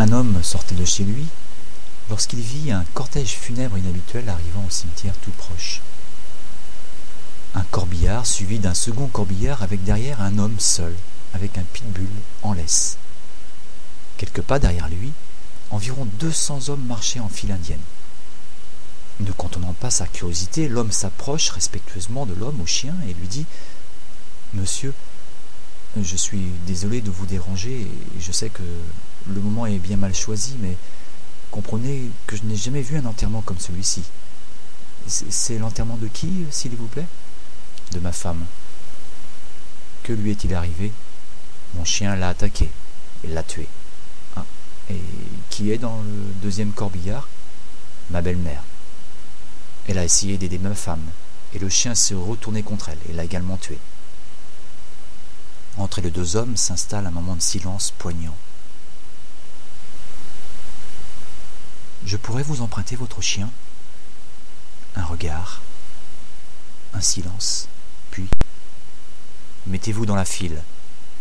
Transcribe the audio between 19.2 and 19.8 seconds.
contenant